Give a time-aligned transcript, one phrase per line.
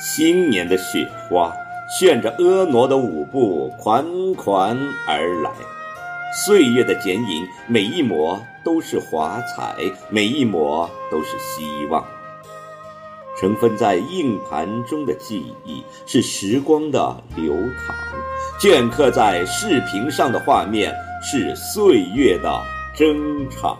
[0.00, 1.52] 新年的雪花
[1.88, 5.50] 炫着婀娜的舞步款款而来，
[6.44, 9.74] 岁月的剪影，每一抹都是华彩，
[10.08, 12.04] 每一抹都是希望。
[13.40, 17.96] 尘封在硬盘中的记忆是时光的流淌，
[18.60, 22.62] 镌刻在视频上的画面是岁月的
[22.94, 23.76] 珍藏。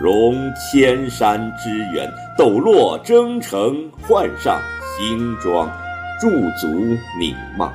[0.00, 4.60] 融千山之源，抖落征程，换上
[4.96, 5.68] 新装，
[6.20, 6.68] 驻足
[7.18, 7.72] 凝望，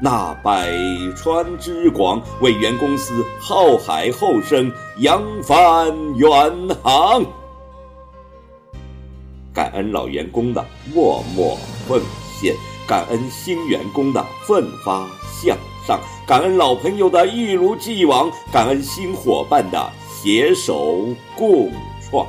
[0.00, 0.72] 那百
[1.14, 6.30] 川之广，为原公司浩海后生扬帆远
[6.82, 7.22] 航。
[9.52, 12.00] 感恩老员工的默默奉
[12.40, 12.54] 献，
[12.88, 15.54] 感恩新员工的奋发向
[15.86, 19.92] 上，感恩老朋友的一如既往，感恩新伙伴的。
[20.22, 22.26] 携手共创，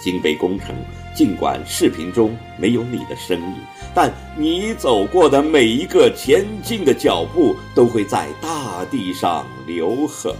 [0.00, 0.74] 金杯工程。
[1.14, 3.54] 尽管视频中没有你的身影，
[3.92, 10.32] 但你走过的每一个前进的脚步，都会在大地上留痕。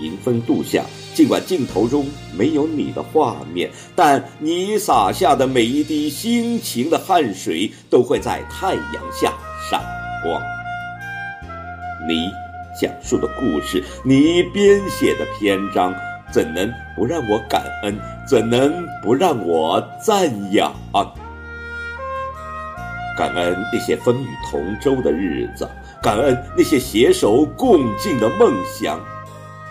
[0.00, 9.32] 迎风度夏，尽管镜头中没有你的画面，但你洒下的每一滴辛勤的汗水，都会在太阳下
[9.70, 9.80] 闪
[10.22, 10.42] 光。
[12.06, 12.41] 你。
[12.80, 15.94] 讲述的故事，你编写的篇章，
[16.32, 17.98] 怎能不让我感恩？
[18.26, 20.72] 怎能不让我赞扬？
[23.18, 25.68] 感恩那些风雨同舟的日子，
[26.02, 28.98] 感恩那些携手共进的梦想，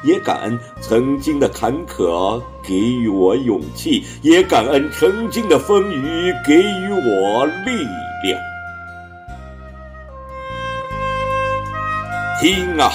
[0.04, 7.72] 也感恩曾经的坎坷给予我勇气，也感恩曾经的风雨给予我力
[8.24, 8.51] 量。
[12.42, 12.92] 听啊，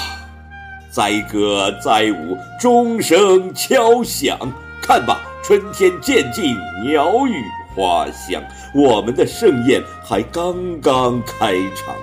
[0.91, 4.37] 载歌载舞，钟声敲响。
[4.81, 6.53] 看吧，春天渐近，
[6.83, 7.41] 鸟语
[7.73, 8.43] 花香，
[8.75, 11.95] 我们的盛宴还刚刚开场。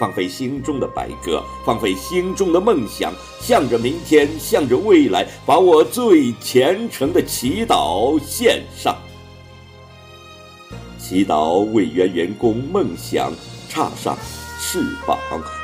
[0.00, 8.96] 放飞心中的白鸽，放飞心中的梦想，向着明天，向着未来，把我最虔诚的祈祷献上。
[10.98, 13.32] 祈祷为圆员工梦想
[13.68, 14.18] 插上。
[14.66, 15.16] 翅膀，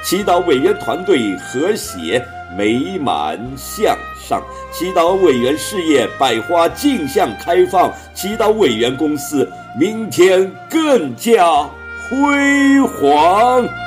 [0.04, 2.24] 祈祷委员团队和谐
[2.56, 4.40] 美满向上，
[4.72, 11.68] 祈祷委员事业百花竞相开放，祈祷委员公司明天更加
[12.08, 13.81] 辉煌。